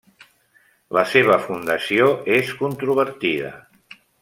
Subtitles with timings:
[0.97, 2.09] La seva fundació
[2.39, 3.55] és controvertida.